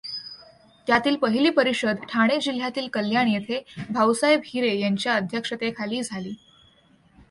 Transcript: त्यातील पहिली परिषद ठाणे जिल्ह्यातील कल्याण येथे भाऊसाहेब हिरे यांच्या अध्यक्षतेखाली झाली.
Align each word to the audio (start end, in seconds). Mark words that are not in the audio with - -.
त्यातील 0.87 1.15
पहिली 1.15 1.49
परिषद 1.49 1.97
ठाणे 2.09 2.39
जिल्ह्यातील 2.41 2.87
कल्याण 2.87 3.27
येथे 3.27 3.63
भाऊसाहेब 3.89 4.41
हिरे 4.45 4.75
यांच्या 4.79 5.15
अध्यक्षतेखाली 5.15 6.01
झाली. 6.03 6.33